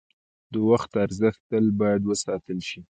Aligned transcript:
د 0.51 0.53
وخت 0.69 0.91
ارزښت 1.05 1.41
تل 1.49 1.65
باید 1.79 2.01
وساتل 2.05 2.59
شي. 2.69 2.81